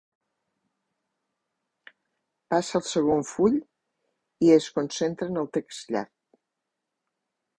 Passa 2.53 2.79
al 2.79 2.87
segon 2.93 3.21
full 3.33 3.59
i 4.47 4.51
es 4.57 4.69
concentra 4.79 5.31
en 5.35 5.39
el 5.45 5.51
text 5.59 5.95
llarg. 5.97 6.15